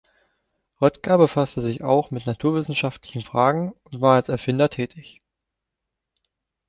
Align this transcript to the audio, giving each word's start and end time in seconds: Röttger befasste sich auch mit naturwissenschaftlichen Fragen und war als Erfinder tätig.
Röttger 0.81 1.19
befasste 1.19 1.61
sich 1.61 1.83
auch 1.83 2.09
mit 2.09 2.25
naturwissenschaftlichen 2.25 3.21
Fragen 3.21 3.75
und 3.83 4.01
war 4.01 4.15
als 4.15 4.29
Erfinder 4.29 4.67
tätig. 4.67 5.19